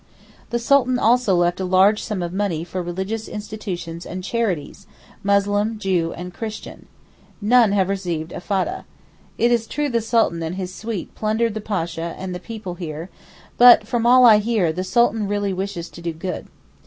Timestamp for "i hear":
14.25-14.73